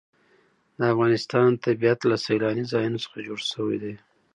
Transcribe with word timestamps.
د 0.77 0.79
افغانستان 0.93 1.49
طبیعت 1.65 1.99
له 2.09 2.15
سیلاني 2.25 2.63
ځایونو 2.71 2.97
څخه 3.05 3.17
جوړ 3.27 3.39
شوی 3.51 3.77
دی. 3.83 3.93